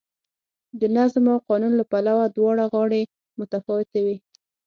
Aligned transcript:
د 0.79 0.81
نظم 0.95 1.25
او 1.33 1.37
قانون 1.47 1.71
له 1.79 1.83
پلوه 1.91 2.25
دواړه 2.35 2.63
غاړې 2.73 3.01
متفاوتې 3.39 3.99
وې. 4.05 4.15